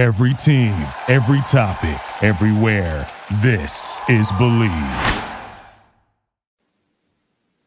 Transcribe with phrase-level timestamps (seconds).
[0.00, 3.06] Every team, every topic, everywhere.
[3.42, 5.28] This is Bleav.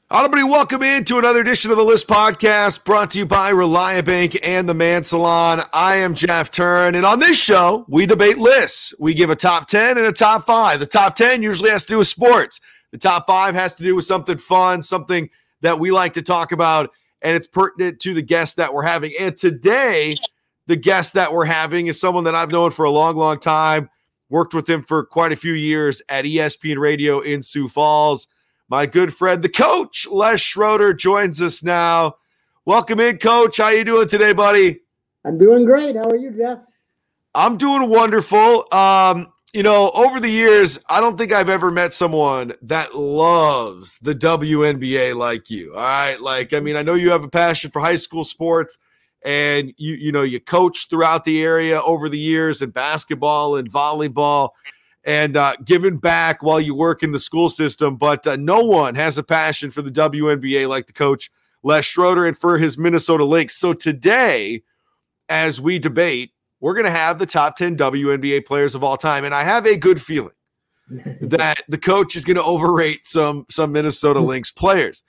[0.10, 4.68] Everybody, welcome into another edition of the List Podcast brought to you by Reliabank and
[4.68, 5.62] the Man Salon.
[5.74, 8.96] I am Jeff Turn, and on this show, we debate lists.
[9.00, 10.80] We give a top 10 and a top five.
[10.80, 12.60] The top 10 usually has to do with sports,
[12.90, 15.30] the top five has to do with something fun, something
[15.62, 16.90] that we like to talk about,
[17.22, 19.14] and it's pertinent to the guests that we're having.
[19.20, 20.16] And today,
[20.68, 23.90] the guest that we're having is someone that I've known for a long, long time,
[24.30, 28.28] worked with him for quite a few years at ESPN Radio in Sioux Falls.
[28.70, 32.16] My good friend, the coach, Les Schroeder, joins us now.
[32.66, 33.58] Welcome in, coach.
[33.58, 34.80] How you doing today, buddy?
[35.26, 35.96] I'm doing great.
[35.96, 36.60] How are you, Jeff?
[37.36, 38.74] I'm doing wonderful.
[38.74, 44.00] Um, you know, over the years, I don't think I've ever met someone that loves
[44.00, 45.74] the WNBA like you.
[45.76, 46.20] All right.
[46.20, 48.78] Like, I mean, I know you have a passion for high school sports
[49.24, 53.72] and you, you know, you coach throughout the area over the years in basketball and
[53.72, 54.50] volleyball
[55.06, 57.96] and uh, giving back while you work in the school system.
[57.96, 61.32] But uh, no one has a passion for the WNBA like the coach
[61.64, 63.56] Les Schroeder and for his Minnesota Lynx.
[63.56, 64.64] So today,
[65.30, 69.26] as we debate, we're going to have the top 10 WNBA players of all time.
[69.26, 70.34] And I have a good feeling
[71.22, 75.04] that the coach is going to overrate some, some Minnesota Lynx players.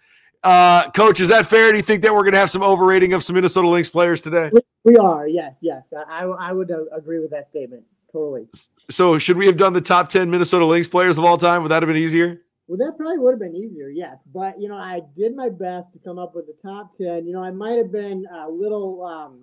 [0.44, 1.70] Uh, coach, is that fair?
[1.70, 4.20] Do you think that we're going to have some overrating of some Minnesota Lynx players
[4.20, 4.50] today?
[4.84, 5.82] We are, yes, yes.
[6.06, 8.46] I, I would uh, agree with that statement totally.
[8.90, 11.62] So, should we have done the top 10 Minnesota Lynx players of all time?
[11.62, 12.42] Would that have been easier?
[12.66, 14.16] Well, that probably would have been easier, yes.
[14.32, 17.26] But, you know, I did my best to come up with the top 10.
[17.26, 19.40] You know, I might have been a little um,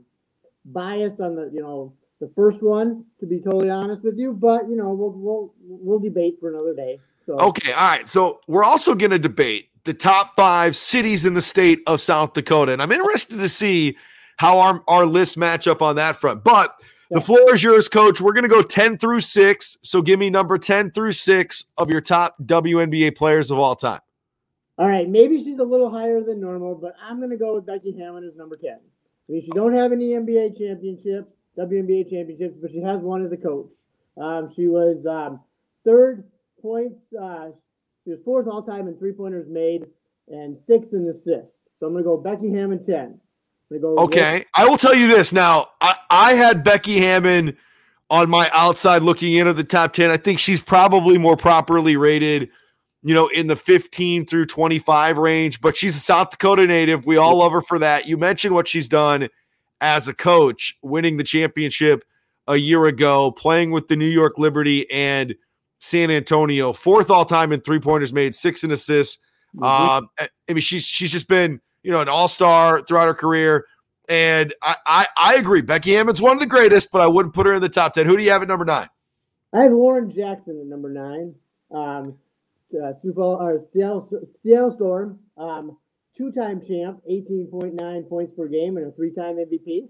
[0.66, 4.34] biased on the, you know, the first one, to be totally honest with you.
[4.34, 7.00] But, you know, we'll, we'll, we'll debate for another day.
[7.26, 7.34] So.
[7.34, 8.08] Okay, all right.
[8.08, 12.34] So, we're also going to debate the top five cities in the state of South
[12.34, 12.74] Dakota.
[12.74, 13.98] And I'm interested to see
[14.38, 16.44] how our, our lists match up on that front.
[16.44, 16.76] But,
[17.12, 18.22] the floor is yours, coach.
[18.22, 19.78] We're going to go 10 through 6.
[19.82, 24.00] So give me number 10 through 6 of your top WNBA players of all time.
[24.78, 25.10] All right.
[25.10, 28.24] Maybe she's a little higher than normal, but I'm going to go with Becky Hammon
[28.24, 28.72] as number 10.
[28.72, 28.78] I
[29.28, 33.38] mean, she don't have any NBA championships, WNBA championships, but she has one as a
[33.38, 33.68] coach.
[34.18, 35.42] Um, she was um,
[35.84, 36.24] third
[36.62, 37.02] points.
[37.14, 37.50] Uh,
[38.04, 39.86] she was fourth all time in three pointers made
[40.28, 41.52] and sixth in assists.
[41.80, 43.20] So I'm going to go Becky Hammon 10.
[43.74, 45.68] Okay, I will tell you this now.
[45.80, 47.58] I, I had Becky Hammon
[48.10, 50.10] on my outside looking in at the top 10.
[50.12, 52.50] I think she's probably more properly rated,
[53.02, 57.06] you know, in the 15 through 25 range, but she's a South Dakota native.
[57.06, 58.08] We all love her for that.
[58.08, 59.30] You mentioned what she's done
[59.80, 62.04] as a coach, winning the championship
[62.48, 65.34] a year ago, playing with the New York Liberty and
[65.82, 69.20] San Antonio, fourth all time in three pointers made, six in assists.
[69.56, 69.64] Mm-hmm.
[69.64, 73.66] Um, I mean, she's she's just been you know, an all star throughout her career.
[74.10, 75.62] And I, I, I, agree.
[75.62, 78.06] Becky Hammon's one of the greatest, but I wouldn't put her in the top 10.
[78.06, 78.90] Who do you have at number nine?
[79.54, 81.36] I have Lauren Jackson at number nine.
[81.74, 82.18] Um,
[82.74, 84.10] uh, Super, or Seattle,
[84.44, 85.78] Seattle Storm, um,
[86.18, 89.88] two time champ, 18.9 points per game, and a three time MVP.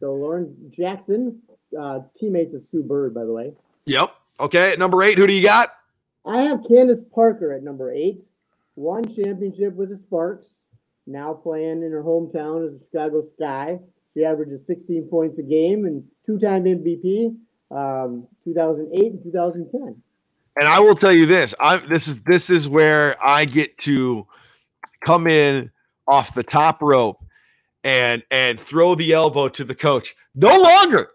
[0.00, 1.40] So Lauren Jackson,
[1.78, 3.52] uh, teammates of Sue Bird, by the way.
[3.86, 4.14] Yep.
[4.40, 4.72] Okay.
[4.72, 5.70] At number eight, who do you got?
[6.26, 8.24] I have Candace Parker at number eight.
[8.74, 10.46] One championship with the Sparks
[11.06, 13.78] now playing in her hometown as the Chicago Sky.
[14.14, 17.36] She averages 16 points a game and two-time MVP,
[17.70, 20.02] um, 2008 and 2010.
[20.56, 24.26] And I will tell you this: I this is this is where I get to
[25.04, 25.70] come in
[26.06, 27.24] off the top rope
[27.82, 30.14] and and throw the elbow to the coach.
[30.36, 31.10] No longer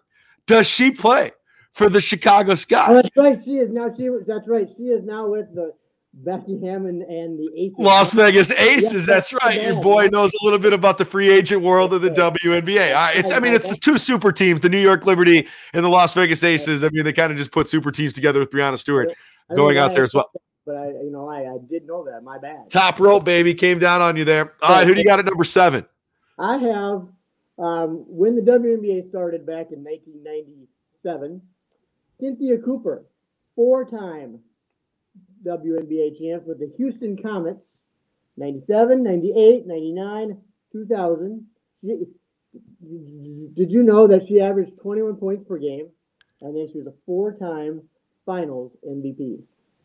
[0.46, 1.32] does she play
[1.80, 2.84] for the Chicago Sky.
[2.88, 3.40] Oh, that's right.
[3.42, 3.92] She is now.
[3.96, 4.68] She that's right.
[4.76, 5.72] She is now with the
[6.12, 7.78] Becky Hammon and the Aces.
[7.78, 9.06] Las Vegas Aces.
[9.06, 9.62] that's right.
[9.62, 13.16] Your boy knows a little bit about the free agent world of the WNBA.
[13.16, 16.12] It's, I mean, it's the two super teams, the New York Liberty and the Las
[16.12, 16.84] Vegas Aces.
[16.84, 19.14] I mean, they kind of just put super teams together with Breanna Stewart
[19.56, 20.30] going out there as well.
[20.66, 22.22] But I, you know, I, I did know that.
[22.22, 22.68] My bad.
[22.68, 24.54] Top rope, baby, came down on you there.
[24.62, 25.86] All right, who do you got at number seven?
[26.38, 27.08] I have
[27.58, 31.40] um, when the WNBA started back in 1997.
[32.20, 33.04] Cynthia Cooper,
[33.54, 34.38] four-time
[35.44, 37.60] WNBA champs with the Houston Comets
[38.36, 40.38] 97, 98, 99,
[40.72, 41.46] 2000.
[41.82, 42.06] She,
[43.54, 45.88] did you know that she averaged 21 points per game?
[46.40, 47.82] And then she was a four time
[48.24, 49.42] finals MVP.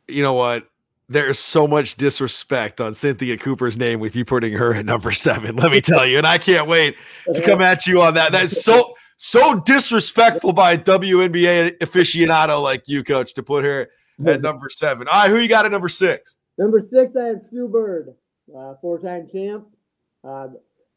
[0.08, 0.68] You know what?
[1.08, 5.56] There's so much disrespect on Cynthia Cooper's name with you putting her at number seven.
[5.56, 6.18] Let me tell you.
[6.18, 6.96] And I can't wait
[7.32, 8.32] to come at you on that.
[8.32, 13.90] That's so so disrespectful by a WNBA aficionado like you, coach, to put her
[14.26, 15.08] at number seven.
[15.08, 16.38] All right, who you got at number six?
[16.58, 18.14] Number six, I have Sue Bird,
[18.56, 19.68] uh, four-time champ.
[20.24, 20.48] Uh,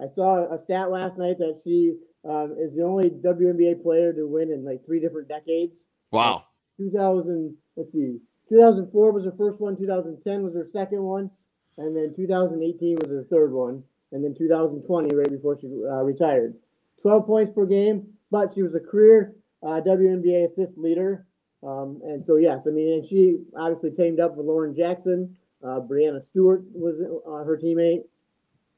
[0.00, 4.26] I saw a stat last night that she um, is the only WNBA player to
[4.26, 5.73] win in like three different decades.
[6.12, 6.44] Wow.
[6.79, 8.19] 2000, let's see,
[8.49, 11.31] 2004 was her first one, 2010 was her second one,
[11.76, 13.82] and then 2018 was her third one,
[14.12, 16.55] and then 2020 right before she uh, retired.
[17.03, 21.27] 12 points per game, but she was a career uh, WNBA assist leader.
[21.62, 25.37] Um, and so, yes, I mean, and she obviously teamed up with Lauren Jackson.
[25.62, 26.95] Uh, Breanna Stewart was
[27.27, 28.05] uh, her teammate.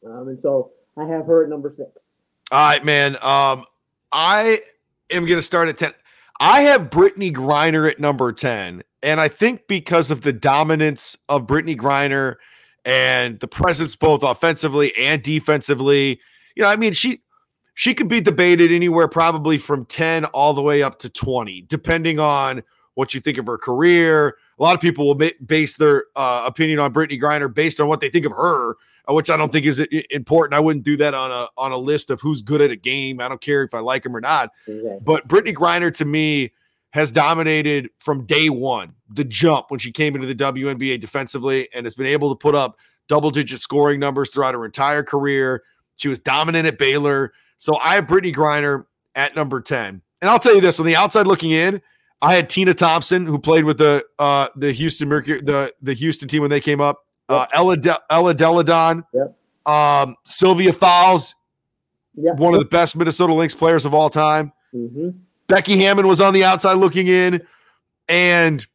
[0.07, 1.91] Um, and so I have her at number six.
[2.51, 3.17] All right, man.
[3.17, 3.67] Um,
[4.13, 4.61] I
[5.11, 5.93] am going to start at 10.
[6.41, 8.83] I have Brittney Griner at number 10.
[9.03, 12.37] And I think because of the dominance of Brittney Griner
[12.85, 16.19] and the presence both offensively and defensively,
[16.57, 17.21] you know, I mean, she
[17.81, 22.19] she could be debated anywhere probably from 10 all the way up to 20, depending
[22.19, 22.63] on
[22.93, 24.37] what you think of her career.
[24.59, 28.01] A lot of people will base their uh, opinion on Brittney Griner based on what
[28.01, 28.73] they think of her,
[29.09, 29.81] uh, which I don't think is
[30.11, 30.53] important.
[30.53, 33.19] I wouldn't do that on a on a list of who's good at a game.
[33.19, 34.51] I don't care if I like him or not.
[35.03, 36.53] But Brittney Griner to me
[36.91, 41.87] has dominated from day one, the jump when she came into the WNBA defensively, and
[41.87, 42.77] has been able to put up
[43.09, 45.63] double digit scoring numbers throughout her entire career.
[45.97, 47.33] She was dominant at Baylor.
[47.61, 50.01] So I have Brittney Griner at number 10.
[50.23, 51.83] And I'll tell you this on the outside looking in,
[52.23, 56.27] I had Tina Thompson, who played with the uh, the Houston Mercury, the, the Houston
[56.27, 57.07] team when they came up.
[57.29, 59.37] Uh, Ella, De- Ella Delle Donne, yep.
[59.67, 61.37] um, Sylvia Fowles,
[62.17, 62.37] yep.
[62.37, 64.53] one of the best Minnesota Lynx players of all time.
[64.75, 65.11] Mm-hmm.
[65.47, 67.47] Becky Hammon was on the outside looking in,
[68.09, 68.67] and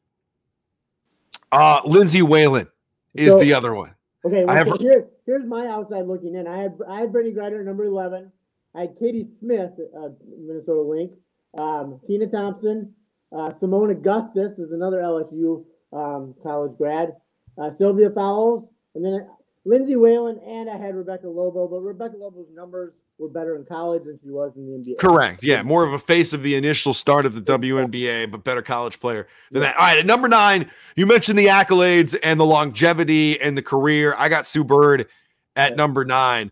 [1.52, 2.68] uh, Lindsay Whalen
[3.16, 3.96] is so, the other one.
[4.24, 6.48] Okay, well, so here, here's my outside looking in.
[6.48, 8.32] I had I had Brittney Griner number eleven.
[8.76, 11.16] I had Katie Smith, uh, Minnesota Lynx,
[11.58, 12.94] um, Tina Thompson,
[13.32, 17.14] uh, Seimone Augustus is another LSU um, college grad,
[17.62, 19.28] uh, Sylvia Fowles, and then
[19.66, 21.68] Lindsay Whalen, and I had Rebecca Lobo.
[21.68, 25.00] But Rebecca Lobo's numbers were better in college than she was in the NBA.
[25.00, 25.44] Correct.
[25.44, 29.00] Yeah, more of a face of the initial start of the WNBA, but better college
[29.00, 29.76] player than that.
[29.76, 34.16] All right, at number nine, you mentioned the accolades and the longevity and the career.
[34.18, 35.08] I got Sue Bird
[35.56, 36.52] at number nine.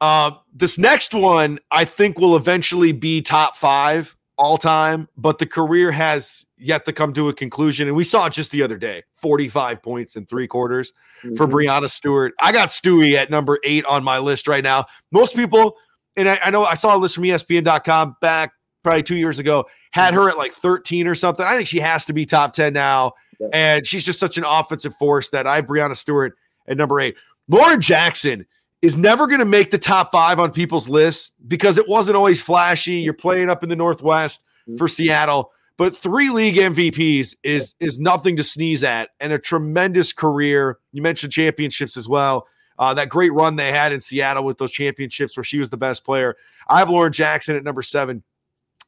[0.00, 5.46] Uh, this next one, I think, will eventually be top five all time, but the
[5.46, 7.88] career has yet to come to a conclusion.
[7.88, 10.92] And we saw it just the other day 45 points in three quarters
[11.22, 11.34] mm-hmm.
[11.36, 12.32] for Breanna Stewart.
[12.40, 14.86] I got Stewie at number eight on my list right now.
[15.12, 15.76] Most people,
[16.16, 18.52] and I, I know I saw a list from ESPN.com back
[18.82, 20.22] probably two years ago, had mm-hmm.
[20.22, 21.44] her at like 13 or something.
[21.44, 23.12] I think she has to be top 10 now.
[23.40, 23.48] Yeah.
[23.52, 26.34] And she's just such an offensive force that I have Breanna Stewart
[26.68, 27.16] at number eight.
[27.48, 28.46] Lauren Jackson
[28.84, 32.42] is never going to make the top five on people's lists because it wasn't always
[32.42, 32.96] flashy.
[32.96, 34.76] You're playing up in the Northwest mm-hmm.
[34.76, 40.12] for Seattle, but three league MVPs is is nothing to sneeze at, and a tremendous
[40.12, 40.78] career.
[40.92, 42.46] You mentioned championships as well.
[42.78, 45.76] Uh, that great run they had in Seattle with those championships where she was the
[45.78, 46.36] best player.
[46.68, 48.22] I have Lauren Jackson at number seven.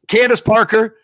[0.08, 0.96] Candace Parker,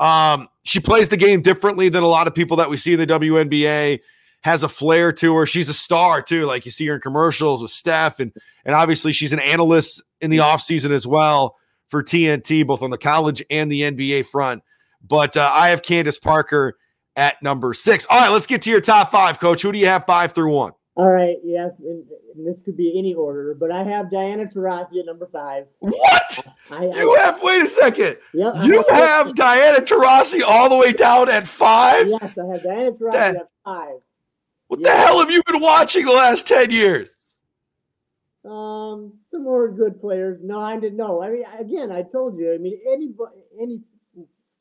[0.00, 2.98] um, she plays the game differently than a lot of people that we see in
[2.98, 4.00] the WNBA
[4.42, 5.46] has a flair to her.
[5.46, 6.44] She's a star too.
[6.46, 8.32] Like you see her in commercials with Steph, and
[8.64, 11.56] and obviously she's an analyst in the offseason as well
[11.88, 14.62] for TNT, both on the college and the NBA front.
[15.06, 16.78] But uh, I have Candace Parker
[17.16, 18.06] at number six.
[18.08, 19.62] All right, let's get to your top five, Coach.
[19.62, 20.72] Who do you have five through one?
[20.96, 22.04] All right, yes, and,
[22.34, 25.66] and this could be any order, but I have Diana Taurasi at number five.
[25.78, 26.46] What?
[26.70, 27.42] I, you I, have?
[27.42, 28.18] Wait a second.
[28.34, 32.08] Yep, you have, have Diana Taurasi all the way down at five.
[32.08, 34.00] Yes, I have Diana Taurasi that, at five.
[34.70, 34.94] What yeah.
[34.94, 37.16] the hell have you been watching the last 10 years?
[38.44, 40.38] Um, some more good players.
[40.44, 41.20] No, I didn't know.
[41.20, 42.54] I mean, again, I told you.
[42.54, 43.12] I mean, any
[43.60, 43.82] any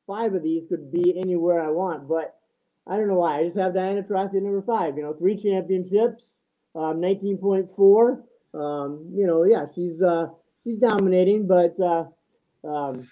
[0.07, 2.39] five of these could be anywhere I want, but
[2.87, 3.37] I don't know why.
[3.37, 4.97] I just have Diana Taurasi at number five.
[4.97, 6.23] You know, three championships,
[6.73, 8.23] um, nineteen point four.
[8.55, 10.29] Um, you know, yeah, she's uh,
[10.63, 12.05] she's dominating, but uh,
[12.67, 13.07] um,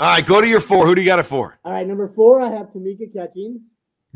[0.00, 0.86] all right, go to your four.
[0.86, 1.58] Who do you got it for?
[1.62, 3.60] All right, number four, I have Tamika Catchings.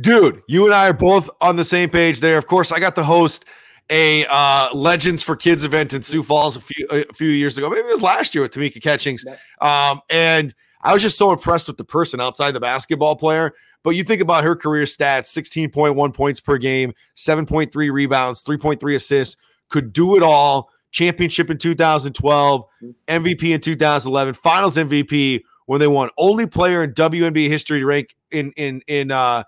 [0.01, 2.39] Dude, you and I are both on the same page there.
[2.39, 3.45] Of course, I got to host
[3.91, 7.69] a uh, Legends for Kids event in Sioux Falls a few a few years ago.
[7.69, 9.25] Maybe it was last year with Tamika Catchings.
[9.61, 13.53] Um, and I was just so impressed with the person outside the basketball player.
[13.83, 19.37] But you think about her career stats 16.1 points per game, 7.3 rebounds, 3.3 assists,
[19.69, 20.71] could do it all.
[20.91, 22.65] Championship in 2012,
[23.07, 26.11] MVP in 2011, finals MVP when they won.
[26.19, 29.45] Only player in WNBA history to rank in in in uh,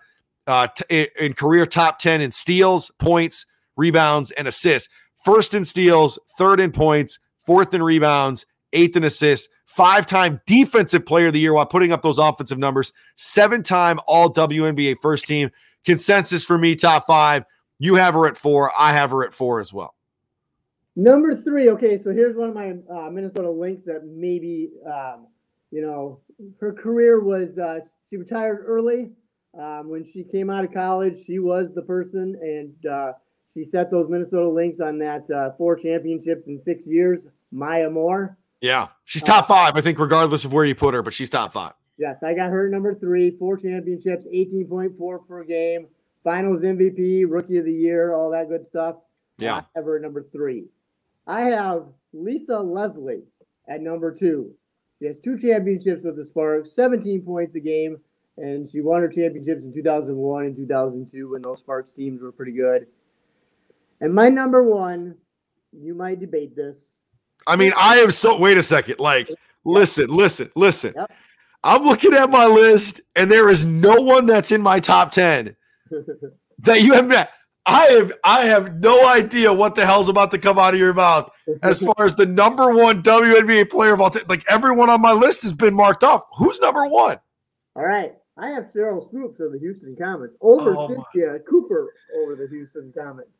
[0.47, 3.47] uh, t- in career top 10 in steals, points,
[3.77, 4.89] rebounds, and assists.
[5.25, 11.07] First in steals, third in points, fourth in rebounds, eighth in assists, five time defensive
[11.07, 15.27] player of the year while putting up those offensive numbers, seven time all WNBA first
[15.27, 15.51] team.
[15.85, 17.45] Consensus for me, top five.
[17.79, 18.73] You have her at four.
[18.79, 19.95] I have her at four as well.
[20.95, 21.71] Number three.
[21.71, 25.27] Okay, so here's one of my uh, Minnesota Lynx that maybe um,
[25.71, 26.21] you know
[26.61, 27.57] her career was.
[27.59, 29.11] Uh, she retired early.
[29.59, 33.13] Um, when she came out of college, she was the person, and uh,
[33.55, 37.25] she set those Minnesota Lynx on that uh, four championships in six years.
[37.51, 38.39] Maya Moore.
[38.61, 41.53] Yeah, she's top five, I think, regardless of where you put her, but she's top
[41.53, 41.73] five.
[41.99, 45.87] Yes, I got her number three, four championships, 18.4 per game,
[46.25, 48.97] finals MVP, rookie of the year, all that good stuff.
[49.39, 49.57] Yeah.
[49.57, 50.67] I have her number three.
[51.27, 53.25] I have Lisa Leslie
[53.69, 54.53] at number two.
[54.99, 57.99] She has two championships with the Sparks, 17 points a game,
[58.39, 62.53] and she won her championships in 2001 and 2002 when those Sparks teams were pretty
[62.53, 62.87] good.
[64.01, 65.17] And my number one,
[65.73, 66.79] you might debate this.
[67.47, 68.39] I mean, I am so.
[68.39, 69.01] Wait a second.
[69.01, 69.31] Like,
[69.65, 70.95] listen, listen, listen.
[70.97, 71.11] Yep.
[71.65, 75.57] I'm looking at my list, and there is no one that's in my top ten
[76.61, 77.33] that you have met.
[77.65, 80.95] I have I have no idea what the hell's about to come out of your
[80.95, 81.31] mouth
[81.63, 84.25] as far as the number one WNBA player of all time.
[84.29, 86.25] Like everyone on my list has been marked off.
[86.37, 87.19] Who's number one?
[87.77, 88.15] All right.
[88.43, 90.89] I have Sheryl Swoopes of the Houston Comets over Oh.
[90.89, 93.31] Cynthia Cooper over the Houston Comets.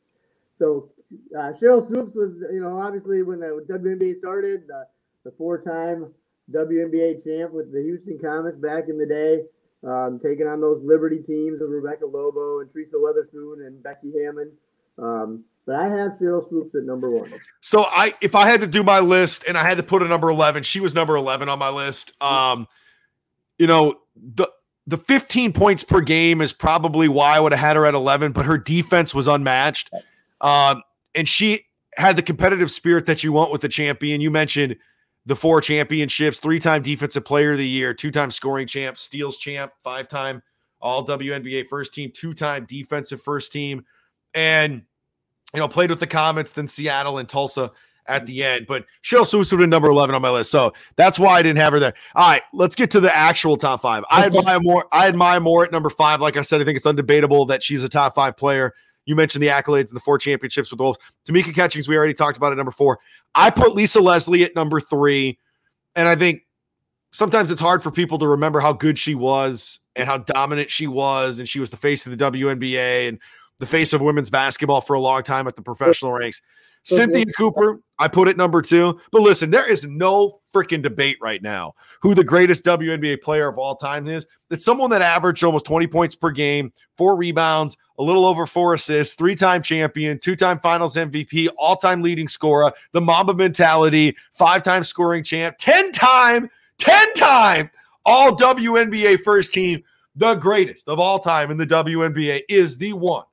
[0.59, 0.91] So
[1.37, 4.85] uh, Sheryl Swoopes was, you know, obviously when the WNBA started, uh,
[5.25, 6.07] the four-time
[6.53, 9.43] WNBA champ with the Houston Comets back in the day,
[9.85, 14.53] um, taking on those Liberty teams of Rebecca Lobo and Teresa Weatherspoon and Becky Hammon.
[14.99, 17.33] Um, but I have Sheryl Swoopes at number one.
[17.61, 20.09] So I, if I had to do my list and I had to put a
[20.09, 22.13] number eleven, she was number eleven on my list.
[22.23, 22.69] Um,
[23.59, 24.49] you know the
[24.87, 28.33] the 15 points per game is probably why I would have had her at 11,
[28.33, 29.91] but her defense was unmatched.
[30.41, 30.83] Um,
[31.15, 34.21] and she had the competitive spirit that you want with the champion.
[34.21, 34.77] You mentioned
[35.25, 39.39] the four championships, three time defensive player of the year, two time scoring champ, steals
[39.39, 40.43] champ, five time
[40.81, 43.85] all WNBA first team, two time defensive first team,
[44.35, 44.83] and
[45.55, 47.71] you know, played with the Comets, then Seattle and Tulsa
[48.07, 48.67] at the end.
[48.67, 50.51] But Sheryl Swoopes would have number 11 on my list.
[50.51, 51.95] So that's why I didn't have her there.
[52.15, 54.05] All right, let's get to the actual top five.
[54.11, 54.87] I admire more.
[54.93, 56.21] I admire more at number five.
[56.21, 58.75] Like I said, I think it's undebatable that she's a top five player.
[59.05, 60.99] You mentioned the accolades and the four championships with the Wolves.
[61.29, 62.99] Tamika Catchings, we already talked about at number four.
[63.35, 65.39] I put Lisa Leslie at number three.
[65.97, 66.43] And I think
[67.11, 70.87] sometimes it's hard for people to remember how good she was and how dominant she
[70.87, 71.39] was.
[71.39, 73.19] And she was the face of the WNBA and
[73.59, 76.43] the face of women's basketball for a long time at the professional ranks.
[76.85, 78.99] Cynthia Cooper, I put it number two.
[79.11, 83.59] But listen, there is no freaking debate right now who the greatest WNBA player of
[83.59, 84.27] all time is.
[84.51, 88.75] It's someone that averaged almost 20 points per game, four rebounds, a little over four
[88.75, 94.17] assists, three time champion, two time finals MVP, all time leading scorer, the Mamba mentality,
[94.33, 97.71] five time scoring champ, 10 time, 10 time
[98.05, 99.83] all WNBA first team.
[100.17, 103.25] The greatest of all time in the WNBA is the one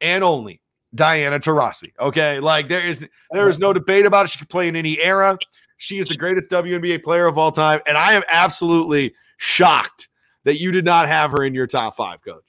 [0.00, 0.60] and only
[0.94, 1.92] Diana Taurasi.
[2.00, 4.30] Okay, like there is there is no debate about it.
[4.30, 5.38] She could play in any era.
[5.76, 10.08] She is the greatest WNBA player of all time, and I am absolutely shocked
[10.44, 12.44] that you did not have her in your top five, Coach.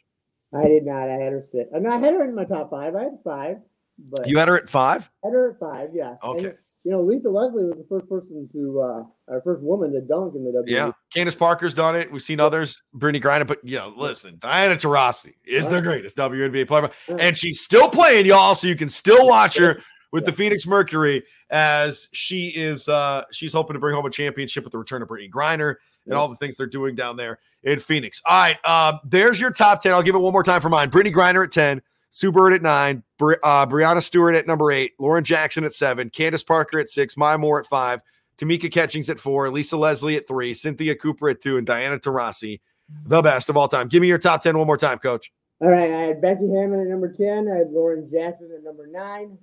[0.53, 1.09] I did not.
[1.09, 1.69] I had her sit.
[1.75, 2.95] I mean, I had her in my top five.
[2.95, 3.57] I had five,
[3.97, 5.09] but You had her at five.
[5.23, 5.89] I had her at five.
[5.93, 6.15] Yeah.
[6.23, 6.53] Okay.
[6.85, 10.35] You know, Lisa Leslie was the first person to, uh, our first woman to dunk
[10.35, 10.63] in the WWE.
[10.67, 12.11] Yeah, Candace Parker's done it.
[12.11, 16.67] We've seen others, Brittney Griner, but you know, listen, Diana Taurasi is the greatest WNBA
[16.67, 18.53] player, and she's still playing, y'all.
[18.53, 22.87] So you can still watch her with the Phoenix Mercury as she is.
[22.87, 25.75] uh She's hoping to bring home a championship with the return of Brittney Griner
[26.05, 28.21] and all the things they're doing down there in Phoenix.
[28.27, 29.91] All right, uh, there's your top ten.
[29.93, 30.91] I'll give it one more time for mine.
[30.91, 31.81] Brittney Griner at ten.
[32.15, 36.09] Sue Bird at nine, Bri- uh, Breanna Stewart at number eight, Lauren Jackson at seven,
[36.09, 37.99] Candace Parker at six, Maya Moore at five,
[38.37, 42.61] Tamika Catchings at four, Lisa Leslie at three, Cynthia Cooper at two, and Diana Taurasi,
[43.05, 43.89] the best of all time.
[43.89, 45.33] Give me your top 10 one more time, coach.
[45.59, 45.91] All right.
[45.91, 47.49] I had Becky Hammon at number 10.
[47.53, 49.37] I had Lauren Jackson at number nine.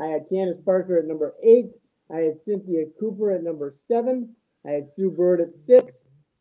[0.00, 1.70] I had Candace Parker at number eight.
[2.08, 4.32] I had Cynthia Cooper at number seven.
[4.64, 5.92] I had Sue Bird at six.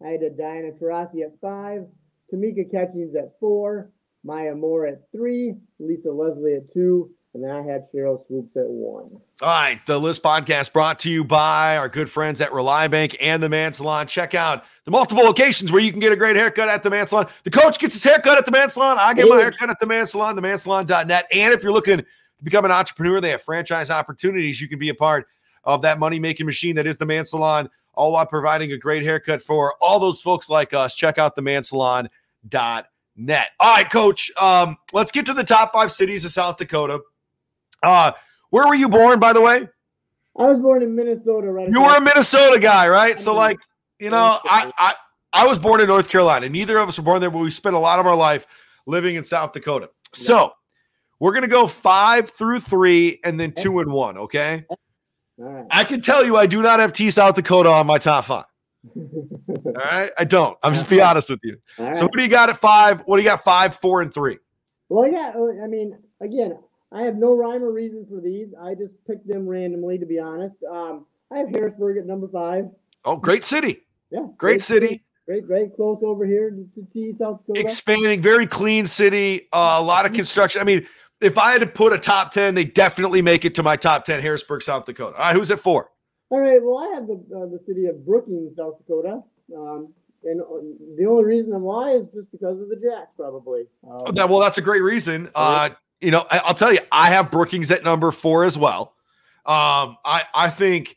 [0.05, 1.87] I had Diana Taurasi at five.
[2.31, 3.89] Tamika Catchings at four.
[4.23, 5.55] Maya Moore at three.
[5.79, 7.09] Lisa Leslie at two.
[7.33, 9.09] And then I had Sheryl Swoopes at one.
[9.41, 13.41] All right, the List Podcast brought to you by our good friends at Reliabank and
[13.41, 14.05] the Man Salon.
[14.05, 17.07] Check out the multiple locations where you can get a great haircut at the Man
[17.07, 17.27] Salon.
[17.43, 18.97] The coach gets his haircut at the Man Salon.
[18.99, 21.25] I get my haircut at the Man Salon, themansalon.net.
[21.33, 22.05] And if you're looking to
[22.43, 24.59] become an entrepreneur, they have franchise opportunities.
[24.59, 25.25] You can be a part
[25.63, 29.03] of that money making machine that is the Man Salon, all while providing a great
[29.03, 30.95] haircut for all those folks like us.
[30.95, 32.87] Check out the themansalon.net.
[33.59, 37.01] All right, coach, um, let's get to the top five cities of South Dakota.
[37.83, 38.11] Uh,
[38.49, 39.67] where were you born, by the way?
[40.37, 41.69] I was born in Minnesota, right?
[41.69, 43.19] You were a Minnesota guy, right?
[43.19, 43.59] So, like,
[43.99, 44.93] you know, I, I
[45.33, 46.47] I was born in North Carolina.
[46.49, 48.47] Neither of us were born there, but we spent a lot of our life
[48.85, 49.89] living in South Dakota.
[50.13, 50.53] So,
[51.19, 54.17] We're gonna go five through three, and then two and one.
[54.17, 54.65] Okay.
[55.37, 55.65] Right.
[55.69, 58.45] I can tell you, I do not have Tea South Dakota on my top five.
[58.95, 60.57] All right, I don't.
[60.63, 61.57] I'm just be honest with you.
[61.77, 61.95] Right.
[61.95, 63.01] So what do you got at five?
[63.05, 63.43] What do you got?
[63.43, 64.39] Five, four, and three.
[64.89, 65.33] Well, yeah.
[65.35, 66.57] uh, I mean, again,
[66.91, 68.47] I have no rhyme or reason for these.
[68.61, 70.55] I just picked them randomly, to be honest.
[70.69, 72.65] Um, I have Harrisburg at number five.
[73.05, 77.59] Oh, great city, Yeah, great city, great, great, close over here to, Tea, South Dakota.
[77.59, 79.47] expanding, very clean city.
[79.53, 80.61] Uh, a lot of construction.
[80.61, 80.85] I mean,
[81.19, 84.05] if I had to put a top ten, they definitely make it to my top
[84.05, 84.19] ten.
[84.21, 85.17] Harrisburg, South Dakota.
[85.17, 85.89] All right, who's at four?
[86.31, 86.63] All right.
[86.63, 89.21] Well, I have the uh, the city of Brookings, South Dakota.
[89.55, 90.45] Um, and uh,
[90.97, 93.65] the only reason why is just because of the Jacks, probably.
[93.89, 95.29] Um, That, well, that's a great reason.
[95.35, 98.95] Uh, you know, I, I'll tell you, I have Brookings at number four as well.
[99.45, 100.95] Um, I I think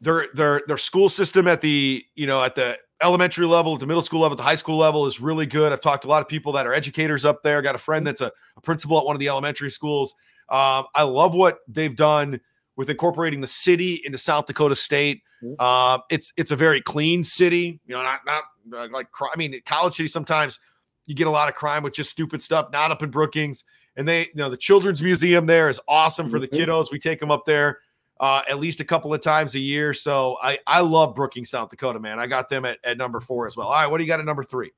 [0.00, 3.86] their their their school system at the you know at the elementary level, at the
[3.86, 5.70] middle school level, at the high school level is really good.
[5.70, 7.60] I've talked to a lot of people that are educators up there.
[7.60, 10.14] Got a friend that's a, a principal at one of the elementary schools.
[10.48, 12.40] Um, I love what they've done
[12.76, 15.22] with incorporating the city into South Dakota State.
[15.42, 15.54] Mhm.
[15.58, 17.80] Uh, it's it's a very clean city.
[17.86, 18.42] You know, not not
[18.74, 20.58] uh, like I mean, college city sometimes
[21.06, 22.70] you get a lot of crime with just stupid stuff.
[22.72, 23.64] Not up in Brookings,
[23.96, 26.66] and they you know the children's museum there is awesome for the Mhm.
[26.66, 26.90] kiddos.
[26.90, 27.78] We take them up there
[28.20, 29.92] uh, at least a couple of times a year.
[29.92, 32.18] So I I love Brookings, South Dakota, man.
[32.18, 33.66] I got them at, at number four as well.
[33.68, 34.70] All right, what do you got at number three?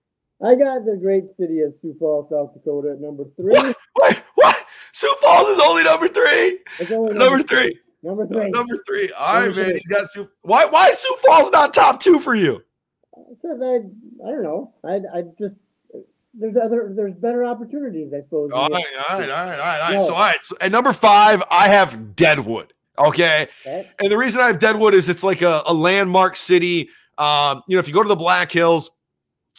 [0.45, 3.53] I got the great city of Sioux Falls, South Dakota at number three.
[3.55, 3.77] What?
[3.95, 4.23] What?
[4.35, 4.67] What?
[4.93, 6.59] Sioux Falls is only number three.
[6.91, 7.79] Only Number three.
[8.03, 8.51] Number three.
[8.51, 9.13] Number three.
[9.13, 9.65] All right, Number man.
[9.71, 9.75] three.
[9.75, 10.29] He's got Sioux.
[10.43, 10.67] Why?
[10.67, 12.63] Why is Sioux Falls not top two for you?
[13.31, 13.77] Because I,
[14.27, 14.75] I don't know.
[14.85, 15.55] I, I just
[16.39, 18.51] there's other there's better opportunities, I suppose.
[18.53, 20.03] All right, all right, all right, all right, all right.
[20.03, 20.45] So, all right.
[20.45, 22.73] So, at number five, I have Deadwood.
[22.99, 23.49] Okay.
[23.67, 23.91] Okay?
[24.01, 26.89] And the reason I have Deadwood is it's like a, a landmark city.
[27.19, 28.91] Um, you know, if you go to the Black Hills,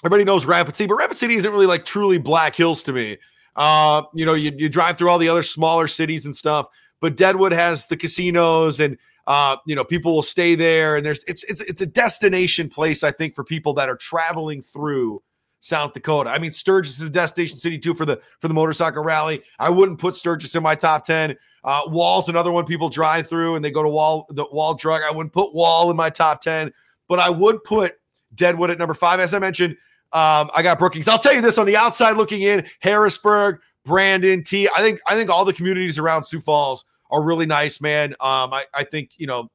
[0.03, 3.17] everybody knows Rapid City, but Rapid City isn't really like truly Black Hills to me.
[3.55, 6.67] Uh, you know, you, you drive through all the other smaller cities and stuff,
[6.99, 11.23] but Deadwood has the casinos and uh, you know, people will stay there and there's
[11.27, 15.21] it's it's it's a destination place, I think, for people that are traveling through
[15.59, 16.29] South Dakota.
[16.29, 19.43] I mean, Sturgis is a destination city too for the for the motorcycle rally.
[19.59, 21.35] I wouldn't put Sturgis in my top 10.
[21.63, 25.01] Uh, Wall's another one people drive through and they go to Wall the Wall drug.
[25.03, 26.71] I wouldn't put Wall in my top 10,
[27.09, 27.95] but I would put
[28.33, 29.19] Deadwood at number five.
[29.19, 29.75] As I mentioned,
[30.13, 31.09] um, I got Brookings.
[31.09, 34.69] I'll tell you this on the outside looking in, Harrisburg, Brandon, Tea.
[34.75, 38.11] I think I think all the communities around Sioux Falls are really nice, man.
[38.19, 39.49] Um, I, I think you know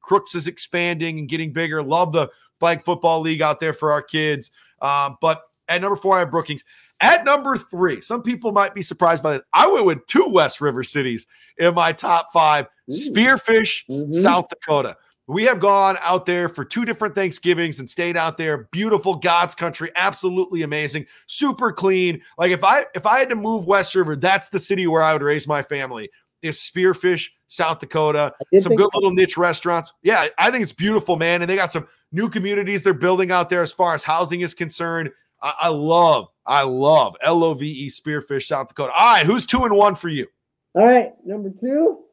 [0.00, 1.82] Crooks is expanding and getting bigger.
[1.82, 4.50] Love the flag football league out there for our kids.
[4.82, 6.64] Um, but at number four, I have Brookings.
[7.00, 9.42] At number three, some people might be surprised by this.
[9.52, 11.26] I went with two West River cities
[11.58, 12.92] in my top five Ooh.
[12.92, 14.14] Spearfish, Mhm.
[14.14, 14.96] South Dakota.
[15.28, 18.68] We have gone out there for two different Thanksgivings and stayed out there.
[18.70, 22.22] Beautiful God's country, absolutely amazing, super clean.
[22.38, 25.12] Like if I if I had to move West River, that's the city where I
[25.12, 26.10] would raise my family.
[26.42, 28.32] Is Spearfish, South Dakota.
[28.58, 29.94] Some good little niche restaurants.
[30.02, 31.42] Yeah, I think it's beautiful, man.
[31.42, 34.54] And they got some new communities they're building out there as far as housing is
[34.54, 35.10] concerned.
[35.42, 38.92] I, I love, I love L O V E Spearfish, South Dakota.
[38.96, 40.28] All right, who's two and one for you?
[40.74, 42.04] All right, number two,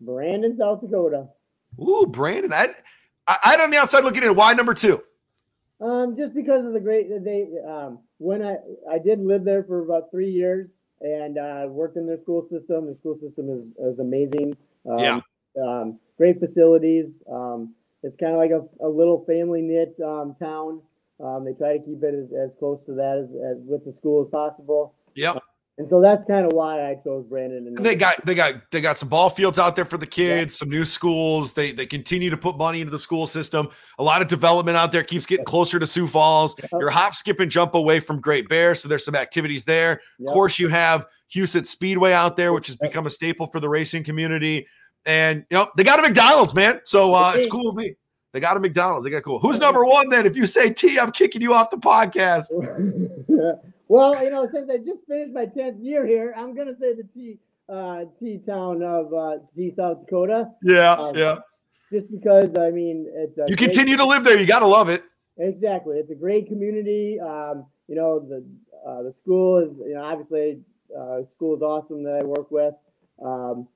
[0.00, 1.28] Brandon, South Dakota.
[1.80, 2.52] Ooh, Brandon.
[2.52, 2.74] I,
[3.26, 4.34] I, I'd on the outside looking in.
[4.34, 5.02] Why number two?
[5.80, 8.56] Um, just because of the great they um when I
[8.90, 12.86] I did live there for about three years and uh, worked in their school system.
[12.86, 14.56] The school system is, is amazing.
[14.88, 15.20] Um, Yeah.
[15.60, 17.06] Um, great facilities.
[17.30, 20.80] Um, it's kind of like a, a little family knit um, town.
[21.20, 23.92] Um, they try to keep it as, as close to that as, as with the
[23.98, 24.94] school as possible.
[25.78, 27.68] And so that's kind of why I chose Brandon.
[27.68, 30.58] And they got they got they got some ball fields out there for the kids,
[30.58, 31.52] some new schools.
[31.52, 33.68] They they continue to put money into the school system.
[34.00, 36.56] A lot of development out there keeps getting closer to Sioux Falls.
[36.58, 36.70] Yep.
[36.80, 40.00] You're hop, skip, and jump away from Great Bear, so there's some activities there.
[40.18, 40.28] Yep.
[40.28, 43.68] Of course, you have Huset's Speedway out there, which has become a staple for the
[43.68, 44.66] racing community.
[45.06, 46.80] And you know they got a McDonald's, man.
[46.86, 47.94] So uh, it's cool with me.
[48.32, 49.04] They got a McDonald's.
[49.04, 49.38] They got cool.
[49.38, 50.26] Who's number one then?
[50.26, 52.46] If you say Tea, I'm kicking you off the podcast.
[53.88, 57.04] well, you know, since I just finished my tenth year here, I'm gonna say the
[57.14, 61.38] Tea uh, Tea town of uh, Tea South Dakota, Yeah, Um, yeah.
[61.92, 64.38] just because I mean it's You great- continue to live there.
[64.38, 65.02] You got to love it.
[65.38, 65.98] exactly.
[65.98, 67.18] It's a great community.
[67.20, 68.44] Um, you know, the
[68.86, 70.60] uh, the school is you know obviously
[70.98, 72.74] uh, school is awesome that I work with.
[73.22, 73.68] Um,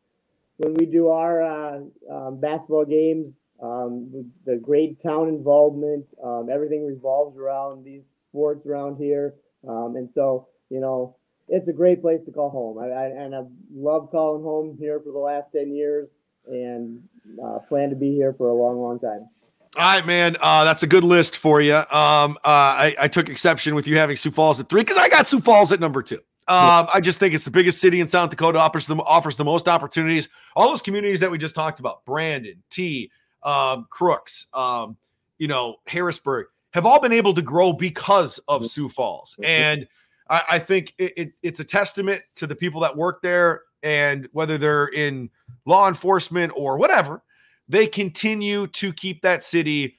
[0.58, 6.48] when we do our uh, um, basketball games, um, the, the great town involvement, um,
[6.52, 9.34] everything revolves around these sports around here,
[9.68, 11.16] um, and so you know
[11.48, 12.78] it's a great place to call home.
[12.78, 16.08] I, I, and I've loved calling home here for the last ten years,
[16.46, 17.02] and
[17.42, 19.28] uh, plan to be here for a long, long time.
[19.76, 20.36] All right, man.
[20.38, 21.74] Uh, that's a good list for you.
[21.74, 25.08] Um, uh, I, I took exception with you having Sioux Falls at three because I
[25.08, 26.20] got Sioux Falls at number two.
[26.48, 29.44] Um, I just think it's the biggest city in South Dakota, offers the offers the
[29.44, 30.28] most opportunities.
[30.56, 33.10] All those communities that we just talked about, Brandon, Tea,
[33.44, 34.96] um, Crooks, um,
[35.38, 39.36] you know, Harrisburg, have all been able to grow because of Sioux Falls.
[39.42, 39.86] And
[40.28, 44.28] I, I think it, it, it's a testament to the people that work there and
[44.32, 45.30] whether they're in
[45.66, 47.22] law enforcement or whatever,
[47.68, 49.96] they continue to keep that city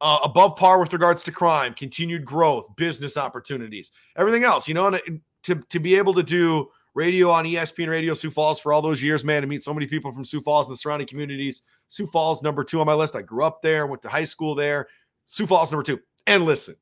[0.00, 4.66] uh, above par with regards to crime, continued growth, business opportunities, everything else.
[4.66, 8.60] You know, and to to be able to do radio on ESPN Radio Sioux Falls
[8.60, 10.78] for all those years, man, to meet so many people from Sioux Falls and the
[10.78, 11.62] surrounding communities.
[11.88, 13.16] Sioux Falls number two on my list.
[13.16, 14.88] I grew up there, went to high school there.
[15.32, 15.98] Sioux Falls number two.
[16.26, 16.76] And listen,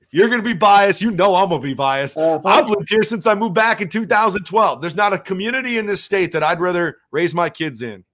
[0.00, 2.18] if you're going to be biased, you know I'm going to be biased.
[2.18, 2.40] Uh-huh.
[2.44, 4.80] I've lived here since I moved back in 2012.
[4.80, 8.04] There's not a community in this state that I'd rather raise my kids in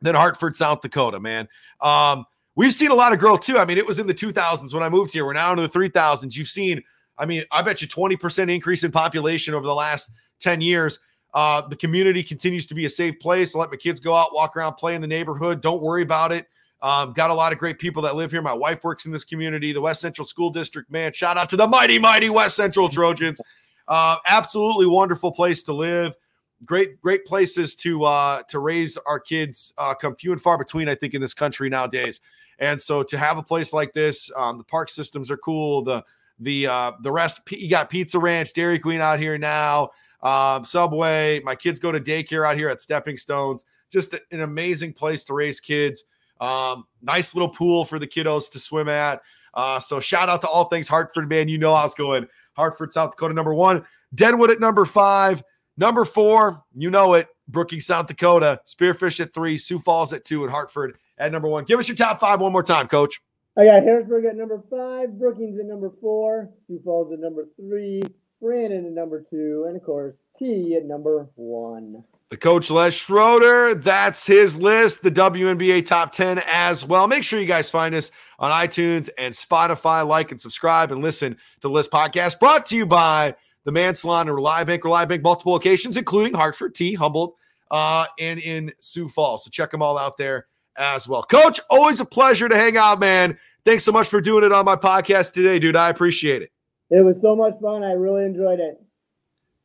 [0.00, 1.48] than Hartford, South Dakota, man.
[1.80, 3.58] Um, we've seen a lot of growth too.
[3.58, 5.26] I mean, it was in the 2000s when I moved here.
[5.26, 6.36] We're now into the 3000s.
[6.36, 6.80] You've seen,
[7.18, 11.00] I mean, I bet you 20% increase in population over the last 10 years.
[11.34, 13.56] Uh, the community continues to be a safe place.
[13.56, 15.60] I let my kids go out, walk around, play in the neighborhood.
[15.60, 16.46] Don't worry about it.
[16.84, 18.42] Um, got a lot of great people that live here.
[18.42, 20.90] My wife works in this community, the West Central School District.
[20.90, 23.40] Man, shout out to the mighty, mighty West Central Trojans.
[23.86, 26.16] Uh, absolutely wonderful place to live.
[26.64, 29.74] Great, great places to uh, to raise our kids.
[29.76, 32.22] Uh, come few and far between, I think, in this country nowadays.
[32.60, 35.82] And so to have a place like this, um, the park systems are cool.
[35.82, 36.02] The
[36.38, 39.90] the uh, the rest, you got Pizza Ranch, Dairy Queen out here now,
[40.22, 41.42] um, Subway.
[41.44, 43.66] My kids go to daycare out here at Stepping Stones.
[43.90, 46.04] Just an amazing place to raise kids.
[46.40, 49.22] Um, nice little pool for the kiddos to swim at.
[49.54, 51.48] Uh, so shout out to all things Hartford, man.
[51.48, 53.84] You know I was going Hartford, South Dakota, number one.
[54.14, 55.42] Deadwood at number five.
[55.76, 57.28] Number four, you know it.
[57.48, 58.60] Brookings, South Dakota.
[58.66, 59.56] Spearfish at three.
[59.56, 60.44] Sioux Falls at two.
[60.44, 61.64] And Hartford at number one.
[61.64, 63.20] Give us your top five one more time, Coach.
[63.56, 68.02] I got Harrisburg at number five, Brookings at number four, Sioux Falls at number three,
[68.40, 72.02] Brandon at number two, and of course Tea at number one.
[72.34, 77.06] The coach Les Schroeder, that's his list, the WNBA top 10 as well.
[77.06, 80.04] Make sure you guys find us on iTunes and Spotify.
[80.04, 83.94] Like and subscribe and listen to the list podcast brought to you by the Man
[83.94, 84.80] Salon and Reliabank.
[84.80, 87.36] Reliabank, multiple locations, including Hartford, Tea, Humboldt,
[87.70, 89.44] uh, and in Sioux Falls.
[89.44, 91.22] So check them all out there as well.
[91.22, 93.38] Coach, always a pleasure to hang out, man.
[93.64, 95.76] Thanks so much for doing it on my podcast today, dude.
[95.76, 96.50] I appreciate it.
[96.90, 97.84] It was so much fun.
[97.84, 98.80] I really enjoyed it.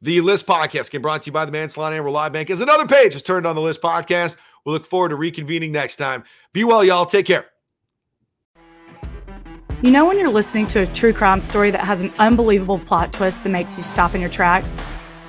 [0.01, 2.87] The List Podcast can brought to you by the Man Salon and Reliabank as another
[2.87, 4.37] page is turned on the List Podcast.
[4.63, 6.23] We'll look forward to reconvening next time.
[6.53, 7.05] Be well, y'all.
[7.05, 7.47] Take care.
[9.81, 13.11] You know when you're listening to a true crime story that has an unbelievable plot
[13.11, 14.73] twist that makes you stop in your tracks?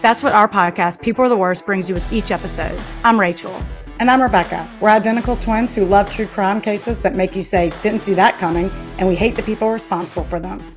[0.02, 2.80] That's what our podcast, People Are the Worst, brings you with each episode.
[3.02, 3.60] I'm Rachel.
[3.98, 4.70] And I'm Rebecca.
[4.80, 8.38] We're identical twins who love true crime cases that make you say, didn't see that
[8.38, 10.76] coming, and we hate the people responsible for them.